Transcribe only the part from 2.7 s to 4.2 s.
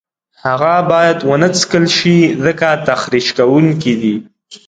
تخریش کوونکي دي.